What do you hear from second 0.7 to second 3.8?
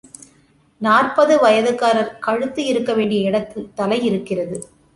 நாற்பது வயதுக்காரர் கழுத்து இருக்க வேண்டிய இடத்தில்